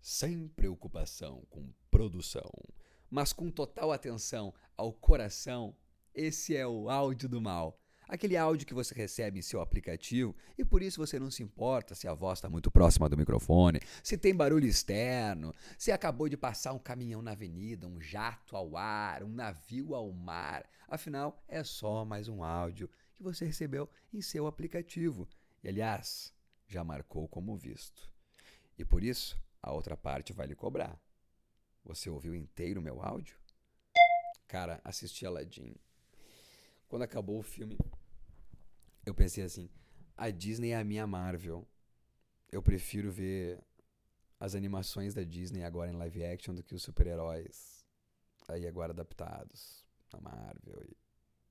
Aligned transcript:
sem 0.00 0.48
preocupação 0.48 1.44
com 1.50 1.72
produção, 1.90 2.50
mas 3.10 3.32
com 3.32 3.50
total 3.50 3.92
atenção 3.92 4.54
ao 4.76 4.92
coração, 4.92 5.74
esse 6.14 6.56
é 6.56 6.66
o 6.66 6.88
áudio 6.88 7.28
do 7.28 7.40
mal. 7.40 7.80
Aquele 8.08 8.38
áudio 8.38 8.66
que 8.66 8.72
você 8.72 8.94
recebe 8.94 9.38
em 9.38 9.42
seu 9.42 9.60
aplicativo 9.60 10.34
e 10.56 10.64
por 10.64 10.82
isso 10.82 10.98
você 10.98 11.18
não 11.18 11.30
se 11.30 11.42
importa 11.42 11.94
se 11.94 12.08
a 12.08 12.14
voz 12.14 12.38
está 12.38 12.48
muito 12.48 12.70
próxima 12.70 13.06
do 13.06 13.18
microfone, 13.18 13.80
se 14.02 14.16
tem 14.16 14.34
barulho 14.34 14.66
externo, 14.66 15.54
se 15.76 15.92
acabou 15.92 16.26
de 16.26 16.36
passar 16.36 16.72
um 16.72 16.78
caminhão 16.78 17.20
na 17.20 17.32
avenida, 17.32 17.86
um 17.86 18.00
jato 18.00 18.56
ao 18.56 18.78
ar, 18.78 19.22
um 19.22 19.28
navio 19.28 19.94
ao 19.94 20.10
mar. 20.10 20.64
Afinal, 20.88 21.44
é 21.46 21.62
só 21.62 22.02
mais 22.02 22.28
um 22.28 22.42
áudio 22.42 22.88
que 23.14 23.22
você 23.22 23.44
recebeu 23.44 23.90
em 24.10 24.22
seu 24.22 24.46
aplicativo. 24.46 25.28
E 25.62 25.68
aliás, 25.68 26.32
já 26.66 26.82
marcou 26.82 27.28
como 27.28 27.58
visto. 27.58 28.10
E 28.78 28.86
por 28.86 29.04
isso, 29.04 29.36
a 29.62 29.72
outra 29.72 29.96
parte 29.96 30.32
vai 30.32 30.46
lhe 30.46 30.54
cobrar. 30.54 31.00
Você 31.84 32.10
ouviu 32.10 32.34
inteiro 32.34 32.82
meu 32.82 33.00
áudio? 33.02 33.38
Cara, 34.46 34.80
assisti 34.84 35.26
Aladdin. 35.26 35.74
Quando 36.88 37.02
acabou 37.02 37.38
o 37.38 37.42
filme, 37.42 37.78
eu 39.04 39.14
pensei 39.14 39.44
assim: 39.44 39.68
a 40.16 40.30
Disney 40.30 40.70
é 40.70 40.76
a 40.76 40.84
minha 40.84 41.06
Marvel. 41.06 41.66
Eu 42.50 42.62
prefiro 42.62 43.10
ver 43.10 43.62
as 44.40 44.54
animações 44.54 45.14
da 45.14 45.22
Disney 45.22 45.64
agora 45.64 45.90
em 45.90 45.96
live 45.96 46.24
action 46.24 46.54
do 46.54 46.62
que 46.62 46.74
os 46.74 46.82
super-heróis 46.82 47.84
aí 48.48 48.66
agora 48.66 48.92
adaptados 48.92 49.84
na 50.12 50.20
Marvel 50.20 50.82
e 50.84 50.96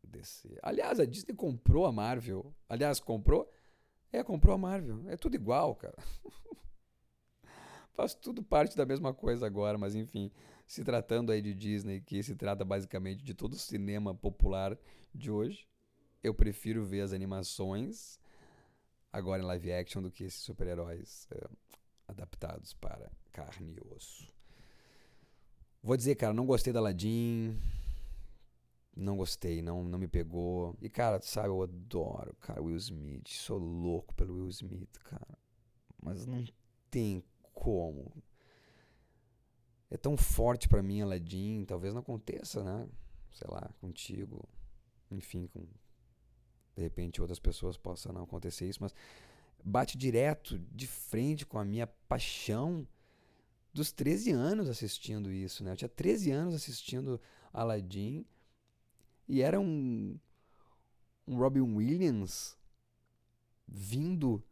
DC. 0.07 0.57
Aliás, 0.63 0.99
a 0.99 1.05
Disney 1.05 1.35
comprou 1.35 1.85
a 1.85 1.91
Marvel. 1.91 2.53
Aliás, 2.67 2.99
comprou? 2.99 3.49
É, 4.11 4.23
comprou 4.23 4.55
a 4.55 4.57
Marvel. 4.57 5.07
É 5.09 5.17
tudo 5.17 5.35
igual, 5.35 5.75
cara. 5.75 5.97
Faz 7.97 8.13
tudo 8.13 8.43
parte 8.43 8.77
da 8.77 8.85
mesma 8.85 9.11
coisa 9.11 9.47
agora, 9.47 9.75
mas 9.75 9.95
enfim, 9.95 10.31
se 10.67 10.83
tratando 10.83 11.31
aí 11.31 11.41
de 11.41 11.51
Disney, 11.51 11.99
que 11.99 12.21
se 12.21 12.35
trata 12.35 12.63
basicamente 12.63 13.23
de 13.23 13.33
todo 13.33 13.53
o 13.53 13.57
cinema 13.57 14.13
popular 14.13 14.77
de 15.15 15.31
hoje, 15.31 15.67
eu 16.23 16.31
prefiro 16.31 16.85
ver 16.85 17.01
as 17.01 17.11
animações 17.11 18.19
agora 19.11 19.41
em 19.41 19.45
live 19.47 19.73
action 19.73 20.03
do 20.03 20.11
que 20.11 20.25
esses 20.25 20.41
super-heróis 20.41 21.27
é, 21.31 21.49
adaptados 22.07 22.71
para 22.71 23.11
carne 23.31 23.73
e 23.73 23.95
osso. 23.95 24.31
Vou 25.81 25.97
dizer, 25.97 26.13
cara, 26.13 26.35
não 26.35 26.45
gostei 26.45 26.71
da 26.71 26.77
Aladdin. 26.77 27.59
Não 28.95 29.17
gostei, 29.17 29.59
não, 29.63 29.83
não 29.83 29.97
me 29.97 30.07
pegou. 30.07 30.77
E, 30.79 30.87
cara, 30.87 31.19
sabe, 31.21 31.47
eu 31.47 31.63
adoro, 31.63 32.35
cara, 32.41 32.61
Will 32.61 32.77
Smith. 32.77 33.27
Sou 33.29 33.57
louco 33.57 34.13
pelo 34.13 34.35
Will 34.35 34.49
Smith, 34.49 34.99
cara. 35.03 35.35
Mas 35.99 36.27
não 36.27 36.43
tem 36.91 37.23
como. 37.57 38.11
É 39.89 39.97
tão 39.97 40.15
forte 40.15 40.67
para 40.69 40.83
mim, 40.83 41.01
Aladdin. 41.01 41.65
Talvez 41.65 41.93
não 41.93 42.01
aconteça, 42.01 42.63
né? 42.63 42.87
Sei 43.31 43.47
lá, 43.49 43.69
contigo. 43.79 44.47
Enfim, 45.09 45.47
com 45.47 45.65
de 46.75 46.83
repente 46.83 47.19
outras 47.19 47.39
pessoas 47.39 47.75
possa 47.75 48.13
não 48.13 48.23
acontecer 48.23 48.69
isso, 48.69 48.77
mas 48.81 48.93
bate 49.63 49.97
direto 49.97 50.59
de 50.71 50.85
frente 50.85 51.43
com 51.43 51.57
a 51.57 51.65
minha 51.65 51.87
paixão 51.87 52.87
dos 53.73 53.91
13 53.91 54.31
anos 54.31 54.69
assistindo 54.69 55.31
isso, 55.31 55.63
né? 55.63 55.71
Eu 55.71 55.75
tinha 55.75 55.89
13 55.89 56.29
anos 56.29 56.53
assistindo 56.53 57.19
Aladdin 57.51 58.23
e 59.27 59.41
era 59.41 59.59
um, 59.59 60.19
um 61.27 61.35
Robin 61.35 61.61
Williams 61.61 62.55
vindo 63.67 64.43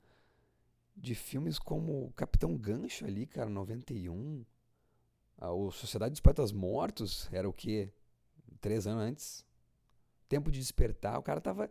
de 0.95 1.13
filmes 1.13 1.59
como 1.59 2.11
Capitão 2.15 2.55
Gancho 2.57 3.05
ali, 3.05 3.25
cara, 3.25 3.49
91. 3.49 4.45
A 5.37 5.51
o 5.51 5.71
Sociedade 5.71 6.11
dos 6.11 6.21
Poetas 6.21 6.51
Mortos 6.51 7.27
era 7.31 7.47
o 7.47 7.53
quê? 7.53 7.91
Três 8.61 8.87
anos 8.87 9.03
antes. 9.03 9.45
Tempo 10.29 10.49
de 10.49 10.59
Despertar. 10.59 11.19
O 11.19 11.23
cara 11.23 11.41
tava 11.41 11.69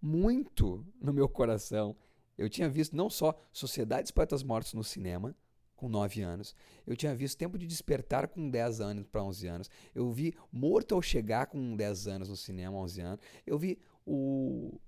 muito 0.00 0.86
no 1.00 1.12
meu 1.12 1.28
coração. 1.28 1.96
Eu 2.36 2.50
tinha 2.50 2.68
visto 2.68 2.94
não 2.94 3.08
só 3.08 3.34
Sociedade 3.52 4.02
dos 4.02 4.10
Poetas 4.10 4.42
Mortos 4.42 4.74
no 4.74 4.84
cinema, 4.84 5.34
com 5.74 5.88
9 5.88 6.22
anos. 6.22 6.54
Eu 6.86 6.96
tinha 6.96 7.14
visto 7.14 7.38
Tempo 7.38 7.58
de 7.58 7.66
Despertar 7.66 8.28
com 8.28 8.50
10 8.50 8.80
anos 8.80 9.06
para 9.06 9.22
11 9.22 9.46
anos. 9.46 9.70
Eu 9.94 10.10
vi 10.10 10.34
Morto 10.52 10.94
ao 10.94 11.02
Chegar 11.02 11.46
com 11.46 11.74
10 11.76 12.08
anos 12.08 12.28
no 12.28 12.36
cinema, 12.36 12.76
11 12.76 13.00
anos. 13.00 13.20
Eu 13.46 13.58
vi 13.58 13.78
o 14.04 14.78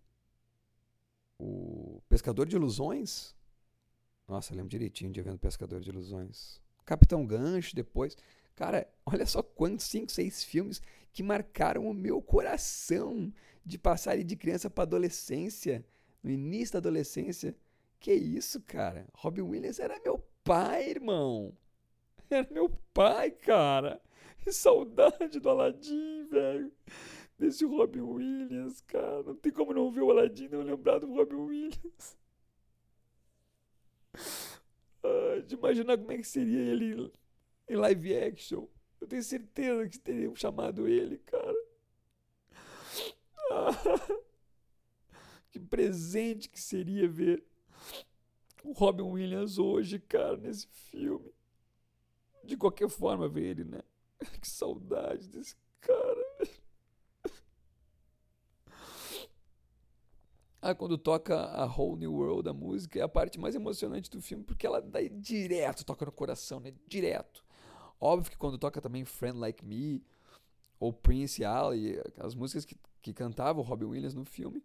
o 1.39 2.03
Pescador 2.09 2.47
de 2.47 2.57
Ilusões. 2.57 3.37
Nossa, 4.29 4.55
lembro 4.55 4.69
direitinho 4.69 5.11
de 5.11 5.23
vendo 5.23 5.39
Pescador 5.39 5.81
de 5.81 5.89
Ilusões. 5.89 6.61
Capitão 6.85 7.27
Gancho 7.27 7.75
depois. 7.75 8.15
Cara, 8.55 8.87
olha 9.07 9.25
só 9.25 9.43
quantos 9.43 9.87
5, 9.87 10.13
6 10.13 10.45
filmes 10.45 10.83
que 11.11 11.23
marcaram 11.23 11.89
o 11.89 11.95
meu 11.95 12.21
coração 12.21 13.33
de 13.65 13.79
passar 13.79 14.23
de 14.23 14.37
criança 14.37 14.69
para 14.69 14.85
adolescência, 14.85 15.83
no 16.23 16.31
início 16.31 16.75
da 16.75 16.79
adolescência. 16.79 17.57
Que 17.99 18.13
isso, 18.13 18.61
cara? 18.61 19.07
Robin 19.15 19.41
Williams 19.41 19.79
era 19.79 19.99
meu 20.05 20.23
pai, 20.45 20.91
irmão. 20.91 21.57
Era 22.31 22.47
meu 22.51 22.69
pai, 22.93 23.31
cara. 23.31 23.99
Que 24.39 24.53
saudade 24.53 25.41
do 25.41 25.49
Aladdin, 25.49 26.27
velho. 26.27 26.71
Desse 27.39 27.65
Robin 27.65 28.03
Williams, 28.03 28.83
cara. 28.83 29.23
Não 29.23 29.35
tem 29.35 29.51
como 29.51 29.73
não 29.73 29.91
ver 29.91 30.03
o 30.03 30.11
Aladdin 30.11 30.49
não 30.49 30.61
lembrar 30.61 30.99
do 30.99 31.07
Robin 31.07 31.37
Williams. 31.37 32.18
Ah, 35.03 35.41
de 35.47 35.55
imaginar 35.55 35.97
como 35.97 36.13
é 36.13 36.19
que 36.19 36.25
seria 36.25 36.61
ele 36.61 37.13
em 37.69 37.77
live 37.77 38.17
action. 38.17 38.67
Eu 39.01 39.07
tenho 39.07 39.23
certeza 39.23 39.89
que 39.89 39.99
teriam 39.99 40.35
chamado 40.35 40.89
ele, 40.89 41.19
cara. 41.19 41.57
que 45.51 45.59
presente 45.59 46.49
que 46.49 46.61
seria 46.61 47.09
ver 47.09 47.43
o 48.65 48.73
Robin 48.73 49.05
Williams 49.05 49.59
hoje, 49.59 49.99
cara, 49.99 50.37
nesse 50.37 50.67
filme. 50.69 51.33
De 52.45 52.57
qualquer 52.57 52.89
forma, 52.89 53.29
ver 53.29 53.45
ele, 53.45 53.65
né? 53.65 53.83
Que 54.41 54.49
saudade 54.49 55.29
desse 55.29 55.57
cara. 55.81 56.08
Ah, 60.69 60.75
quando 60.75 60.99
toca 60.99 61.35
a 61.35 61.65
Whole 61.65 61.99
New 61.99 62.13
World, 62.13 62.47
a 62.47 62.53
música, 62.53 62.99
é 62.99 63.03
a 63.03 63.09
parte 63.09 63.41
mais 63.41 63.55
emocionante 63.55 64.11
do 64.11 64.21
filme, 64.21 64.45
porque 64.45 64.67
ela 64.67 64.83
dá 64.83 65.01
direto, 65.01 65.83
toca 65.83 66.05
no 66.05 66.13
coração, 66.13 66.61
né? 66.61 66.75
Direto. 66.87 67.43
Óbvio 67.99 68.31
que 68.31 68.37
quando 68.37 68.59
toca 68.59 68.79
também 68.79 69.03
Friend 69.03 69.39
Like 69.39 69.65
Me, 69.65 70.05
ou 70.79 70.93
Prince 70.93 71.43
Alley, 71.43 71.99
as 72.19 72.35
músicas 72.35 72.67
que, 72.67 72.77
que 73.01 73.15
cantava 73.15 73.59
o 73.59 73.63
Robin 73.63 73.87
Williams 73.87 74.13
no 74.13 74.27
filme. 74.27 74.63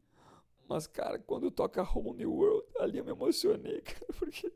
Mas, 0.67 0.87
cara, 0.87 1.17
quando 1.19 1.49
toca 1.49 1.81
Whole 1.81 2.17
New 2.17 2.33
World, 2.33 2.67
ali 2.79 2.97
eu 2.97 3.05
me 3.05 3.11
emocionei, 3.11 3.79
cara, 3.87 4.05
porque 4.19 4.51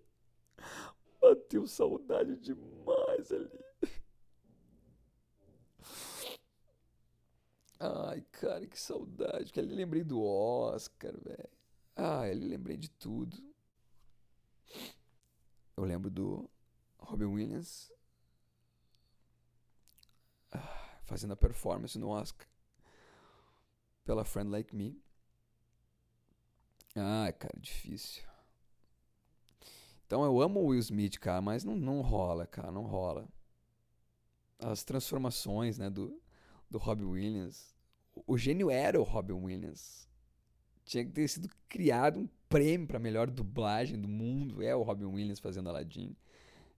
bateu 1.21 1.65
saudade 1.65 2.35
demais 2.35 3.31
ali. 3.31 3.66
Ai, 7.79 8.21
cara, 8.31 8.65
que 8.65 8.79
saudade. 8.79 9.51
Que 9.51 9.59
ali 9.59 9.73
lembrei 9.73 10.03
do 10.03 10.21
Oscar, 10.21 11.13
velho. 11.23 11.49
Ah, 11.95 12.21
ali 12.21 12.47
lembrei 12.47 12.77
de 12.77 12.89
tudo. 12.89 13.37
Eu 15.75 15.83
lembro 15.83 16.09
do 16.09 16.49
Robin 16.99 17.25
Williams 17.25 17.91
fazendo 21.07 21.31
a 21.33 21.37
performance 21.37 21.97
no 21.97 22.09
Oscar 22.09 22.47
pela 24.03 24.25
Friend 24.25 24.49
Like 24.49 24.75
Me. 24.75 25.01
Ah, 26.95 27.31
cara, 27.31 27.57
difícil. 27.59 28.23
Então 30.05 30.23
eu 30.23 30.41
amo 30.41 30.61
o 30.61 30.67
Will 30.67 30.79
Smith, 30.79 31.17
cara, 31.19 31.41
mas 31.41 31.63
não, 31.63 31.75
não 31.75 32.01
rola, 32.01 32.45
cara, 32.45 32.71
não 32.71 32.83
rola. 32.83 33.27
As 34.59 34.83
transformações, 34.83 35.77
né, 35.77 35.89
do, 35.89 36.19
do 36.69 36.77
Robin 36.77 37.05
Williams. 37.05 37.75
O, 38.25 38.37
gênio 38.37 38.69
era 38.69 38.99
o 38.99 39.03
Robin 39.03 39.33
Williams. 39.33 40.07
Tinha 40.85 41.05
que 41.05 41.11
ter 41.11 41.27
sido 41.27 41.49
criado 41.67 42.19
um 42.19 42.29
prêmio 42.49 42.87
para 42.87 42.99
melhor 42.99 43.29
dublagem 43.29 43.99
do 43.99 44.07
mundo. 44.07 44.61
É 44.61 44.75
o 44.75 44.83
Robin 44.83 45.05
Williams 45.05 45.39
fazendo 45.39 45.69
Aladdin. 45.69 46.15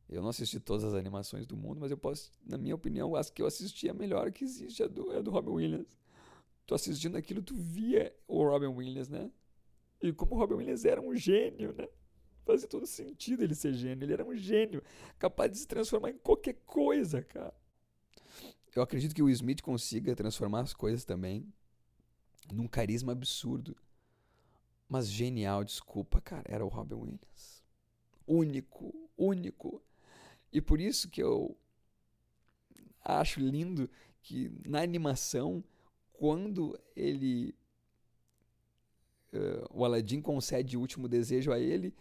Eu 0.09 0.21
não 0.21 0.29
assisti 0.29 0.59
todas 0.59 0.83
as 0.83 0.95
animações 0.95 1.45
do 1.45 1.55
mundo, 1.55 1.79
mas 1.79 1.91
eu 1.91 1.97
posso, 1.97 2.31
na 2.43 2.57
minha 2.57 2.73
opinião, 2.73 3.15
as 3.15 3.29
que 3.29 3.41
eu 3.41 3.45
assisti 3.45 3.87
a 3.87 3.93
melhor 3.93 4.31
que 4.31 4.43
existe 4.43 4.81
é 4.81 4.87
do, 4.87 5.11
é 5.11 5.21
do 5.21 5.29
Robin 5.29 5.51
Williams. 5.51 5.97
Tu 6.65 6.73
assistindo 6.73 7.15
aquilo, 7.15 7.43
tu 7.43 7.55
via 7.55 8.13
o 8.27 8.43
Robin 8.43 8.67
Williams, 8.67 9.07
né? 9.07 9.31
E 10.01 10.11
como 10.11 10.35
o 10.35 10.37
Robin 10.37 10.55
Williams 10.55 10.83
era 10.85 10.99
um 10.99 11.15
gênio, 11.15 11.73
né? 11.73 11.87
Fazia 12.43 12.67
todo 12.67 12.87
sentido 12.87 13.43
ele 13.43 13.53
ser 13.53 13.73
gênio. 13.73 14.03
Ele 14.03 14.13
era 14.13 14.25
um 14.25 14.35
gênio, 14.35 14.81
capaz 15.19 15.51
de 15.51 15.59
se 15.59 15.67
transformar 15.67 16.09
em 16.09 16.17
qualquer 16.17 16.55
coisa, 16.65 17.21
cara. 17.21 17.53
Eu 18.79 18.83
acredito 18.83 19.13
que 19.13 19.21
o 19.21 19.29
Smith 19.29 19.61
consiga 19.61 20.15
transformar 20.15 20.61
as 20.61 20.73
coisas 20.73 21.03
também 21.03 21.45
num 22.49 22.65
carisma 22.65 23.11
absurdo. 23.11 23.75
Mas 24.87 25.09
genial, 25.09 25.65
desculpa, 25.65 26.21
cara, 26.21 26.45
era 26.47 26.63
o 26.63 26.69
Robin 26.69 26.95
Williams. 26.95 27.61
Único, 28.25 28.95
único. 29.17 29.83
E 30.53 30.61
por 30.61 30.79
isso 30.79 31.09
que 31.09 31.21
eu 31.21 31.57
acho 33.03 33.41
lindo 33.41 33.89
que 34.21 34.49
na 34.65 34.81
animação, 34.81 35.61
quando 36.13 36.79
ele. 36.95 37.53
Uh, 39.33 39.67
o 39.71 39.83
Aladdin 39.83 40.21
concede 40.21 40.77
o 40.77 40.79
último 40.79 41.09
desejo 41.09 41.51
a 41.51 41.59
ele, 41.59 41.93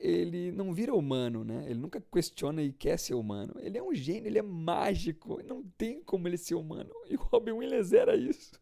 ele 0.00 0.52
não 0.52 0.72
vira 0.72 0.94
humano, 0.94 1.44
né? 1.44 1.64
Ele 1.66 1.80
nunca 1.80 2.00
questiona 2.00 2.62
e 2.62 2.72
quer 2.72 2.98
ser 2.98 3.14
humano. 3.14 3.54
Ele 3.58 3.78
é 3.78 3.82
um 3.82 3.94
gênio, 3.94 4.28
ele 4.28 4.38
é 4.38 4.42
mágico, 4.42 5.42
não 5.42 5.62
tem 5.76 6.02
como 6.02 6.28
ele 6.28 6.36
ser 6.36 6.54
humano. 6.54 6.90
E 7.08 7.16
o 7.16 7.20
Robin 7.20 7.52
Williams 7.52 7.92
era 7.92 8.16
isso. 8.16 8.52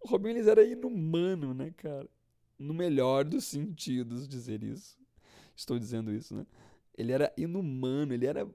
O 0.00 0.08
Robin 0.08 0.28
Williams 0.28 0.48
era 0.48 0.62
inumano, 0.62 1.54
né, 1.54 1.72
cara? 1.76 2.08
No 2.58 2.74
melhor 2.74 3.24
dos 3.24 3.44
sentidos 3.44 4.28
dizer 4.28 4.62
isso. 4.62 4.98
Estou 5.56 5.78
dizendo 5.78 6.12
isso, 6.12 6.34
né? 6.34 6.46
Ele 6.96 7.12
era 7.12 7.32
inumano, 7.36 8.12
ele 8.12 8.26
era. 8.26 8.48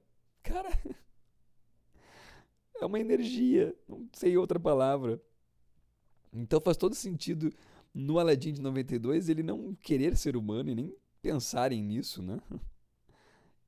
Cara. 0.44 0.70
É 2.82 2.86
uma 2.86 2.98
energia, 2.98 3.76
não 3.86 4.08
sei 4.14 4.38
outra 4.38 4.58
palavra. 4.58 5.22
Então 6.32 6.62
faz 6.62 6.78
todo 6.78 6.96
sentido 6.96 7.52
no 7.94 8.20
Aladdin 8.20 8.54
de 8.54 8.62
92 8.62 9.28
ele 9.28 9.44
não 9.44 9.76
querer 9.76 10.16
ser 10.16 10.38
humano 10.38 10.70
e 10.70 10.76
nem 10.76 10.96
pensarem 11.22 11.82
nisso, 11.84 12.22
né? 12.22 12.40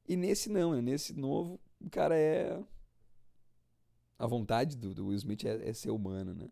E 0.08 0.16
nesse 0.18 0.50
não, 0.50 0.74
né? 0.74 0.82
nesse 0.82 1.14
novo, 1.14 1.58
o 1.80 1.90
cara 1.90 2.18
é. 2.18 2.62
A 4.20 4.28
vontade 4.28 4.76
do, 4.76 4.94
do 4.94 5.08
Will 5.08 5.16
Smith 5.16 5.46
é, 5.46 5.70
é, 5.70 5.74
ser 5.74 5.92
humano, 5.92 6.34
né? 6.34 6.50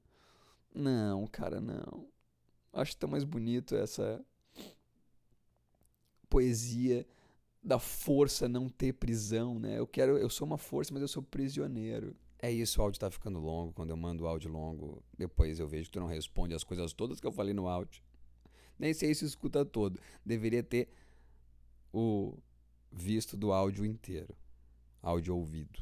Não, 0.73 1.27
cara, 1.27 1.59
não. 1.59 2.07
Acho 2.71 2.95
tão 2.95 3.09
mais 3.09 3.25
bonito 3.25 3.75
essa 3.75 4.23
poesia 6.29 7.05
da 7.61 7.79
força 7.79 8.47
não 8.47 8.69
ter 8.69 8.93
prisão, 8.93 9.59
né? 9.59 9.77
Eu 9.77 9.87
quero, 9.87 10.17
eu 10.17 10.29
sou 10.29 10.47
uma 10.47 10.57
força, 10.57 10.93
mas 10.93 11.01
eu 11.01 11.07
sou 11.07 11.21
prisioneiro. 11.21 12.15
É 12.41 12.49
isso, 12.49 12.79
o 12.79 12.83
áudio 12.83 12.99
tá 12.99 13.11
ficando 13.11 13.39
longo. 13.39 13.73
Quando 13.73 13.89
eu 13.89 13.97
mando 13.97 14.23
o 14.23 14.27
áudio 14.27 14.49
longo, 14.49 15.03
depois 15.17 15.59
eu 15.59 15.67
vejo 15.67 15.85
que 15.85 15.91
tu 15.91 15.99
não 15.99 16.07
responde 16.07 16.53
as 16.53 16.63
coisas 16.63 16.93
todas 16.93 17.19
que 17.19 17.27
eu 17.27 17.31
falei 17.31 17.53
no 17.53 17.67
áudio. 17.67 18.01
Nem 18.79 18.93
sei 18.93 19.13
se 19.13 19.25
escuta 19.25 19.65
todo. 19.65 19.99
Deveria 20.25 20.63
ter 20.63 20.87
o 21.93 22.37
visto 22.91 23.35
do 23.35 23.51
áudio 23.51 23.85
inteiro. 23.85 24.33
Áudio 25.01 25.35
ouvido. 25.35 25.79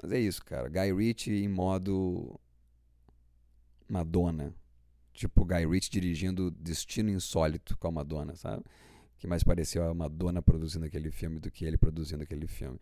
Mas 0.00 0.12
é 0.12 0.20
isso, 0.20 0.44
cara. 0.44 0.68
Guy 0.68 0.92
Ritchie 0.94 1.42
em 1.42 1.48
modo 1.48 2.40
Madonna. 3.88 4.54
Tipo 5.12 5.44
Guy 5.44 5.66
Ritchie 5.66 5.90
dirigindo 5.90 6.50
Destino 6.50 7.10
Insólito 7.10 7.76
com 7.76 7.88
a 7.88 7.90
Madonna, 7.90 8.36
sabe? 8.36 8.64
Que 9.18 9.26
mais 9.26 9.42
pareceu 9.42 9.84
a 9.84 9.92
Madonna 9.92 10.40
produzindo 10.40 10.86
aquele 10.86 11.10
filme 11.10 11.40
do 11.40 11.50
que 11.50 11.64
ele 11.64 11.76
produzindo 11.76 12.22
aquele 12.22 12.46
filme. 12.46 12.80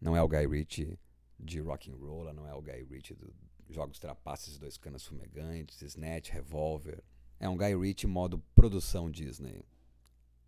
Não 0.00 0.16
é 0.16 0.22
o 0.22 0.28
Guy 0.28 0.46
Ritchie 0.46 0.98
de 1.38 1.60
rock 1.60 1.90
and 1.90 1.96
roll, 1.96 2.32
não 2.32 2.46
é 2.46 2.54
o 2.54 2.62
Guy 2.62 2.84
Ritchie 2.84 3.14
do 3.14 3.34
Jogos 3.68 3.98
Trapaças 3.98 4.58
Dois 4.58 4.76
Canas 4.76 5.04
Fumegantes, 5.04 5.80
Snatch, 5.82 6.30
Revolver. 6.30 7.02
É 7.40 7.48
um 7.48 7.56
Guy 7.56 7.74
Ritchie 7.74 8.06
modo 8.06 8.38
produção 8.54 9.10
Disney. 9.10 9.64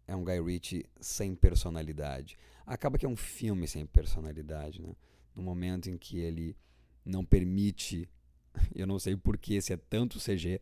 É 0.07 0.15
um 0.15 0.23
Guy 0.23 0.43
Ritchie 0.43 0.85
sem 1.01 1.35
personalidade. 1.35 2.39
Acaba 2.67 2.99
que 2.99 3.07
é 3.07 3.09
um 3.09 3.17
filme 3.17 3.67
sem 3.67 3.87
personalidade, 3.87 4.83
né? 4.83 4.95
No 5.35 5.43
momento 5.43 5.89
em 5.89 5.97
que 5.97 6.19
ele 6.19 6.55
não 7.03 7.25
permite, 7.25 8.07
eu 8.77 8.87
não 8.87 8.99
sei 8.99 9.17
porquê, 9.17 9.59
se 9.63 9.73
é 9.73 9.79
tanto 9.79 10.19
CG, 10.19 10.61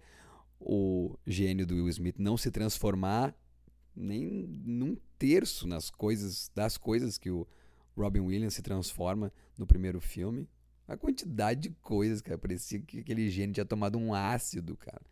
o 0.61 1.19
gênio 1.27 1.67
do 1.67 1.75
Will 1.75 1.89
Smith 1.89 2.17
não 2.17 2.37
se 2.37 2.53
transformar 2.53 3.35
nem 3.97 4.47
num 4.65 4.97
terço 5.19 5.67
nas 5.67 5.91
coisas 5.91 6.49
das 6.55 6.79
coisas 6.79 7.19
que 7.19 7.29
o 7.31 7.45
Robin 7.97 8.21
Williams 8.21 8.55
se 8.55 8.63
transforma 8.63 9.33
no 9.59 9.67
primeiro 9.67 10.01
filme. 10.01 10.49
A 10.87 10.97
quantidade 10.97 11.63
de 11.63 11.71
coisas, 11.83 12.21
cara, 12.21 12.39
parecia 12.39 12.79
que 12.79 13.01
aquele 13.01 13.29
gênio 13.29 13.55
tinha 13.55 13.67
tomado 13.67 13.99
um 13.99 14.15
ácido, 14.15 14.77
cara 14.77 15.03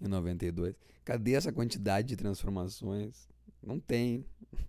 em 0.00 0.08
92. 0.08 0.76
Cadê 1.04 1.34
essa 1.34 1.52
quantidade 1.52 2.08
de 2.08 2.16
transformações? 2.16 3.28
Não 3.62 3.80
tem. 3.80 4.24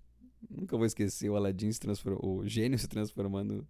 Nunca 0.49 0.77
vou 0.77 0.85
esquecer 0.85 1.29
o 1.29 1.35
Aladdin 1.35 1.71
se 1.71 1.79
transformou, 1.79 2.39
o 2.39 2.47
gênio 2.47 2.79
se 2.79 2.87
transformando 2.87 3.67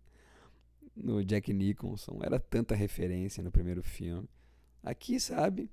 no 0.95 1.23
Jack 1.23 1.51
Nicholson. 1.51 2.19
Era 2.23 2.39
tanta 2.39 2.75
referência 2.75 3.43
no 3.43 3.51
primeiro 3.51 3.81
filme. 3.81 4.29
Aqui, 4.83 5.19
sabe, 5.19 5.69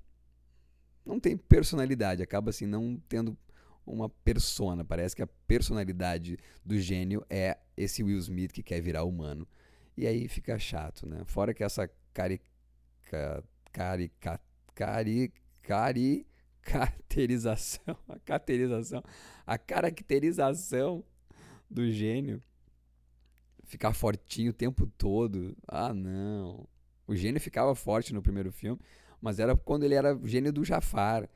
não 1.05 1.19
tem 1.19 1.37
personalidade, 1.37 2.21
acaba 2.21 2.49
assim 2.49 2.65
não 2.65 3.01
tendo 3.07 3.37
uma 3.85 4.09
persona. 4.09 4.83
Parece 4.83 5.15
que 5.15 5.21
a 5.21 5.27
personalidade 5.47 6.37
do 6.65 6.77
gênio 6.77 7.25
é 7.29 7.57
esse 7.77 8.03
Will 8.03 8.17
Smith 8.17 8.51
que 8.51 8.61
quer 8.61 8.81
virar 8.81 9.03
humano. 9.03 9.47
E 9.95 10.05
aí 10.05 10.27
fica 10.27 10.59
chato, 10.59 11.07
né? 11.07 11.23
Fora 11.25 11.53
que 11.53 11.63
essa 11.63 11.89
carica, 12.13 12.45
carica, 13.71 14.41
carica 14.75 15.46
cari 15.67 16.25
caracterização, 16.61 17.97
a 18.07 18.17
caracterização, 18.19 19.03
a 19.45 19.57
caracterização 19.57 21.03
do 21.69 21.91
gênio 21.91 22.41
ficar 23.65 23.93
fortinho 23.93 24.51
o 24.51 24.53
tempo 24.53 24.87
todo. 24.97 25.55
Ah, 25.67 25.93
não. 25.93 26.65
O 27.05 27.13
gênio 27.15 27.41
ficava 27.41 27.75
forte 27.75 28.13
no 28.13 28.21
primeiro 28.21 28.49
filme, 28.49 28.79
mas 29.21 29.39
era 29.39 29.57
quando 29.57 29.83
ele 29.83 29.93
era 29.93 30.17
gênio 30.23 30.53
do 30.53 30.63
Jafar. 30.63 31.29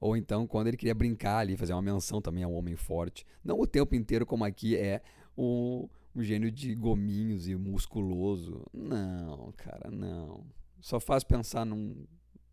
Ou 0.00 0.16
então 0.16 0.46
quando 0.48 0.66
ele 0.66 0.76
queria 0.76 0.94
brincar 0.94 1.38
ali, 1.38 1.56
fazer 1.56 1.72
uma 1.72 1.82
menção 1.82 2.20
também 2.20 2.42
ao 2.42 2.52
homem 2.52 2.74
forte. 2.74 3.24
Não 3.44 3.60
o 3.60 3.66
tempo 3.66 3.94
inteiro, 3.94 4.26
como 4.26 4.44
aqui 4.44 4.76
é 4.76 5.00
o, 5.36 5.88
o 6.12 6.22
gênio 6.22 6.50
de 6.50 6.74
gominhos 6.74 7.46
e 7.46 7.54
musculoso. 7.54 8.66
Não, 8.72 9.52
cara, 9.56 9.90
não. 9.90 10.44
Só 10.80 10.98
faz 10.98 11.22
pensar 11.22 11.64
num 11.64 12.04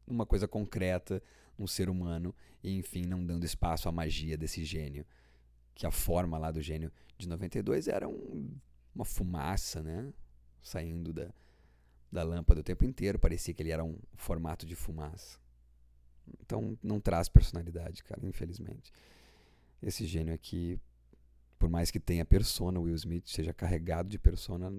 uma 0.07 0.25
coisa 0.25 0.47
concreta, 0.47 1.21
um 1.57 1.67
ser 1.67 1.89
humano, 1.89 2.33
e 2.63 2.77
enfim, 2.77 3.05
não 3.05 3.25
dando 3.25 3.45
espaço 3.45 3.87
à 3.87 3.91
magia 3.91 4.37
desse 4.37 4.63
gênio. 4.63 5.05
Que 5.75 5.85
a 5.85 5.91
forma 5.91 6.37
lá 6.37 6.51
do 6.51 6.61
gênio 6.61 6.91
de 7.17 7.27
92 7.27 7.87
era 7.87 8.07
um, 8.07 8.55
uma 8.93 9.05
fumaça, 9.05 9.81
né? 9.81 10.13
Saindo 10.61 11.11
da, 11.11 11.33
da 12.11 12.23
lâmpada 12.23 12.61
o 12.61 12.63
tempo 12.63 12.85
inteiro, 12.85 13.19
parecia 13.19 13.53
que 13.53 13.61
ele 13.61 13.71
era 13.71 13.83
um 13.83 13.97
formato 14.15 14.65
de 14.65 14.75
fumaça. 14.75 15.39
Então 16.41 16.77
não 16.81 16.99
traz 16.99 17.27
personalidade, 17.27 18.03
cara, 18.03 18.25
infelizmente. 18.25 18.91
Esse 19.81 20.05
gênio 20.05 20.33
aqui, 20.33 20.79
por 21.57 21.69
mais 21.69 21.91
que 21.91 21.99
tenha 21.99 22.23
persona, 22.23 22.79
Will 22.79 22.95
Smith 22.95 23.27
seja 23.27 23.53
carregado 23.53 24.07
de 24.07 24.17
persona, 24.17 24.71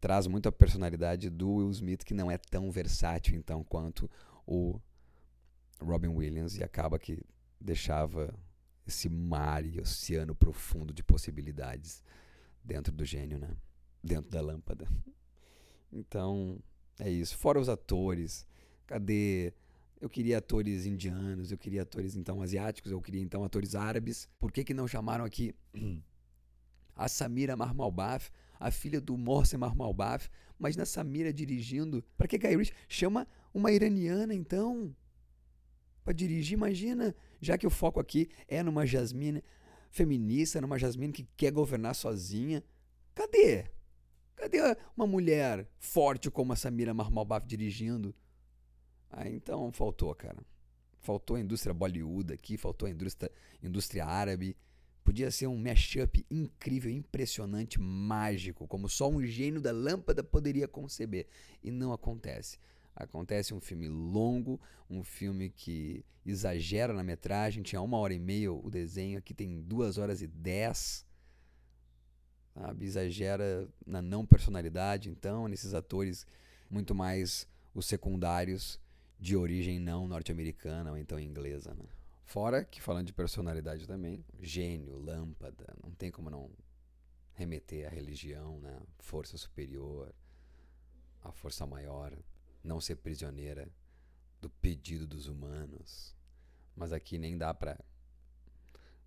traz 0.00 0.26
muito 0.26 0.48
a 0.48 0.52
personalidade 0.52 1.30
do 1.30 1.54
Will 1.54 1.70
Smith, 1.70 2.04
que 2.04 2.14
não 2.14 2.30
é 2.30 2.38
tão 2.38 2.70
versátil 2.70 3.36
então 3.36 3.64
quanto 3.64 4.10
o 4.46 4.80
Robin 5.80 6.08
Williams 6.08 6.56
e 6.56 6.64
acaba 6.64 6.98
que 6.98 7.22
deixava 7.60 8.34
esse 8.86 9.08
mar 9.08 9.64
e 9.64 9.80
oceano 9.80 10.34
profundo 10.34 10.92
de 10.92 11.02
possibilidades 11.02 12.02
dentro 12.64 12.92
do 12.92 13.04
gênio, 13.04 13.38
né? 13.38 13.56
Dentro 14.02 14.30
da 14.30 14.40
lâmpada. 14.40 14.88
Então, 15.92 16.58
é 16.98 17.10
isso. 17.10 17.36
Fora 17.36 17.60
os 17.60 17.68
atores, 17.68 18.46
cadê 18.86 19.52
eu 20.00 20.08
queria 20.08 20.38
atores 20.38 20.86
indianos, 20.86 21.50
eu 21.50 21.58
queria 21.58 21.82
atores 21.82 22.14
então 22.14 22.40
asiáticos, 22.40 22.92
eu 22.92 23.00
queria 23.00 23.20
então 23.20 23.42
atores 23.42 23.74
árabes. 23.74 24.28
Por 24.38 24.52
que 24.52 24.62
que 24.62 24.72
não 24.72 24.86
chamaram 24.86 25.24
aqui 25.24 25.54
a 26.94 27.08
Samira 27.08 27.56
Marmalbaf? 27.56 28.30
A 28.58 28.70
filha 28.70 29.00
do 29.00 29.16
Mohsen 29.16 29.58
Mahmalbaf. 29.58 30.28
Imagina 30.58 30.82
a 30.82 30.86
Samira 30.86 31.32
dirigindo. 31.32 32.02
Para 32.16 32.26
que 32.26 32.38
Guy 32.38 32.56
Ritchie 32.56 32.74
chama 32.88 33.26
uma 33.54 33.70
iraniana 33.72 34.34
então? 34.34 34.94
Para 36.04 36.12
dirigir, 36.12 36.54
imagina. 36.54 37.14
Já 37.40 37.56
que 37.56 37.66
o 37.66 37.70
foco 37.70 38.00
aqui 38.00 38.28
é 38.46 38.62
numa 38.62 38.86
Jasmine 38.86 39.42
feminista, 39.90 40.60
numa 40.60 40.78
Jasmine 40.78 41.12
que 41.12 41.28
quer 41.36 41.52
governar 41.52 41.94
sozinha. 41.94 42.62
Cadê? 43.14 43.66
Cadê 44.36 44.58
uma 44.96 45.06
mulher 45.06 45.68
forte 45.78 46.30
como 46.30 46.52
a 46.52 46.56
Samira 46.56 46.94
Mahmalbaf 46.94 47.46
dirigindo? 47.46 48.14
Ah, 49.10 49.28
então 49.28 49.72
faltou, 49.72 50.14
cara. 50.14 50.38
Faltou 51.00 51.36
a 51.36 51.40
indústria 51.40 51.72
Bollywood 51.72 52.32
aqui, 52.32 52.56
faltou 52.56 52.86
a 52.86 52.90
indústria, 52.90 53.30
indústria 53.62 54.04
árabe. 54.04 54.56
Podia 55.08 55.30
ser 55.30 55.46
um 55.46 55.56
mashup 55.56 56.22
incrível, 56.30 56.90
impressionante, 56.90 57.80
mágico, 57.80 58.68
como 58.68 58.90
só 58.90 59.08
um 59.08 59.24
gênio 59.24 59.58
da 59.58 59.72
lâmpada 59.72 60.22
poderia 60.22 60.68
conceber. 60.68 61.26
E 61.64 61.70
não 61.70 61.94
acontece. 61.94 62.58
Acontece 62.94 63.54
um 63.54 63.58
filme 63.58 63.88
longo, 63.88 64.60
um 64.90 65.02
filme 65.02 65.48
que 65.48 66.04
exagera 66.26 66.92
na 66.92 67.02
metragem. 67.02 67.62
Tinha 67.62 67.80
uma 67.80 67.96
hora 67.96 68.12
e 68.12 68.18
meia 68.18 68.52
o 68.52 68.68
desenho, 68.68 69.18
aqui 69.18 69.32
tem 69.32 69.62
duas 69.62 69.96
horas 69.96 70.20
e 70.20 70.26
dez. 70.26 71.06
Sabe? 72.52 72.84
Exagera 72.84 73.66
na 73.86 74.02
não 74.02 74.26
personalidade, 74.26 75.08
então, 75.08 75.48
nesses 75.48 75.72
atores 75.72 76.26
muito 76.68 76.94
mais 76.94 77.48
os 77.74 77.86
secundários 77.86 78.78
de 79.18 79.34
origem 79.34 79.78
não 79.78 80.06
norte-americana 80.06 80.90
ou 80.90 80.98
então 80.98 81.18
inglesa. 81.18 81.72
Né? 81.72 81.86
Fora 82.28 82.62
que, 82.62 82.78
falando 82.78 83.06
de 83.06 83.12
personalidade 83.14 83.86
também, 83.86 84.22
gênio, 84.38 84.98
lâmpada, 84.98 85.74
não 85.82 85.90
tem 85.94 86.10
como 86.10 86.28
não 86.28 86.50
remeter 87.32 87.86
à 87.86 87.90
religião, 87.90 88.60
né? 88.60 88.82
Força 88.98 89.38
superior, 89.38 90.14
a 91.22 91.32
força 91.32 91.64
maior, 91.64 92.14
não 92.62 92.82
ser 92.82 92.96
prisioneira 92.96 93.72
do 94.42 94.50
pedido 94.50 95.06
dos 95.06 95.26
humanos. 95.26 96.14
Mas 96.76 96.92
aqui 96.92 97.16
nem 97.16 97.38
dá 97.38 97.54
para 97.54 97.82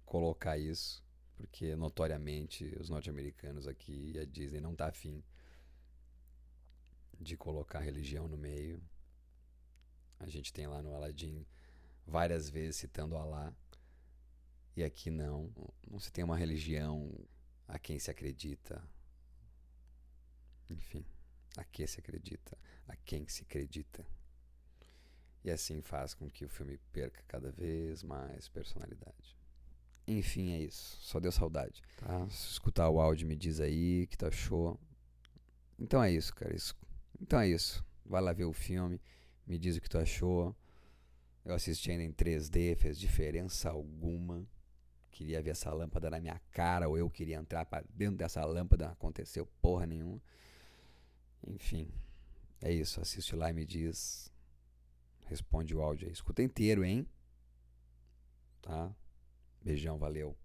colocar 0.04 0.58
isso, 0.58 1.06
porque 1.38 1.76
notoriamente 1.76 2.76
os 2.80 2.90
norte-americanos 2.90 3.68
aqui 3.68 4.14
e 4.16 4.20
a 4.20 4.26
Disney 4.26 4.62
não 4.62 4.76
tá 4.76 4.88
afim 4.88 5.24
de 7.20 7.38
colocar 7.38 7.82
religião 7.82 8.28
no 8.28 8.36
meio. 8.36 8.82
A 10.20 10.28
gente 10.28 10.52
tem 10.52 10.66
lá 10.66 10.82
no 10.82 10.96
Aladdin 10.96 11.46
várias 12.06 12.50
vezes 12.50 12.78
citando 12.78 13.16
Alá. 13.16 13.54
E 14.76 14.84
aqui 14.84 15.10
não. 15.10 15.52
Não 15.90 16.00
se 16.00 16.12
tem 16.12 16.24
uma 16.24 16.38
religião 16.38 17.14
a 17.68 17.78
quem 17.78 18.00
se 18.00 18.10
acredita. 18.12 18.82
Enfim, 20.70 21.06
a 21.58 21.64
que 21.64 21.86
se 21.86 22.00
acredita, 22.00 22.58
a 22.88 22.96
quem 22.96 23.28
se 23.28 23.44
acredita. 23.44 24.06
E 25.44 25.50
assim 25.50 25.82
faz 25.82 26.14
com 26.14 26.30
que 26.30 26.46
o 26.46 26.50
filme 26.50 26.78
perca 26.94 27.24
cada 27.28 27.52
vez 27.52 28.04
mais 28.04 28.48
personalidade. 28.48 29.38
Enfim, 30.08 30.52
é 30.52 30.60
isso. 30.60 30.98
Só 31.02 31.20
deu 31.20 31.32
saudade. 31.32 31.82
Tá? 31.98 32.30
Se 32.30 32.52
escutar 32.52 32.90
o 32.90 33.00
áudio, 33.00 33.28
me 33.28 33.36
diz 33.36 33.60
aí 33.60 34.08
que 34.08 34.18
tu 34.18 34.26
achou. 34.26 34.80
Então 35.80 36.04
é 36.04 36.12
isso, 36.12 36.34
cara. 36.34 36.56
Então 37.20 37.40
é 37.40 37.48
isso. 37.48 37.84
Vai 38.06 38.22
lá 38.22 38.34
ver 38.34 38.46
o 38.46 38.54
filme, 38.54 39.02
me 39.48 39.58
diz 39.58 39.78
o 39.78 39.82
que 39.82 39.90
tu 39.90 39.98
achou. 39.98 40.56
Eu 41.44 41.56
assisti 41.56 41.92
ainda 41.92 42.04
em 42.04 42.12
3D, 42.12 42.76
fez 42.76 43.00
diferença 43.00 43.70
alguma. 43.70 44.48
Queria 45.10 45.42
ver 45.42 45.52
essa 45.52 45.74
lâmpada 45.74 46.10
na 46.10 46.20
minha 46.20 46.40
cara, 46.52 46.88
ou 46.88 46.98
eu 46.98 47.10
queria 47.10 47.38
entrar 47.38 47.66
para 47.66 47.86
dentro 47.90 48.18
dessa 48.18 48.44
lâmpada, 48.46 48.86
não 48.86 48.94
aconteceu 48.94 49.46
porra 49.62 49.86
nenhuma. 49.86 50.22
Enfim, 51.46 51.92
é 52.62 52.72
isso. 52.72 53.02
Assiste 53.02 53.36
lá 53.36 53.50
e 53.50 53.54
me 53.54 53.66
diz. 53.66 54.32
Responde 55.26 55.76
o 55.76 55.82
áudio 55.82 56.08
aí. 56.08 56.14
Escuta 56.14 56.44
inteiro, 56.44 56.84
hein? 56.84 57.08
Tá? 58.62 58.96
Beijão, 59.62 59.98
valeu. 59.98 60.38